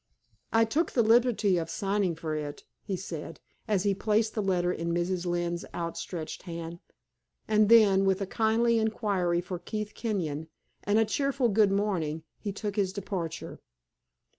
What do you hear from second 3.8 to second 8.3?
he placed the letter in Mrs. Lynne's outstretched hand. And then, with a